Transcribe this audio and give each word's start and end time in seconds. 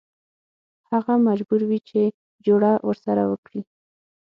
هغه 0.91 1.13
مجبور 1.27 1.61
وي 1.69 1.79
چې 1.89 2.01
جوړه 2.45 2.71
ورسره 2.87 3.23
وکړي. 3.31 3.61